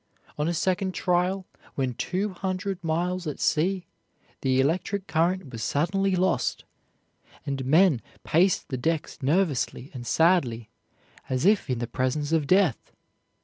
[0.35, 1.45] On the second trial,
[1.75, 3.85] when two hundred miles at sea,
[4.41, 6.63] the electric current was suddenly lost,
[7.45, 10.71] and men paced the decks nervously and sadly,
[11.29, 12.91] as if in the presence of death.